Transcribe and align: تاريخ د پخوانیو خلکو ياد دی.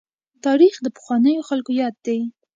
تاريخ 0.45 0.73
د 0.81 0.87
پخوانیو 0.95 1.47
خلکو 1.49 1.71
ياد 1.81 1.95
دی. 2.05 2.19